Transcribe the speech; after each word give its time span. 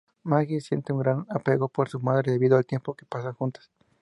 Maggie 0.23 0.61
siente 0.61 0.93
un 0.93 0.97
gran 0.97 1.27
apego 1.29 1.67
por 1.67 1.87
su 1.87 1.99
madre, 1.99 2.31
debido 2.31 2.57
al 2.57 2.65
tiempo 2.65 2.95
que 2.95 3.05
pasan 3.05 3.35
juntas. 3.35 3.69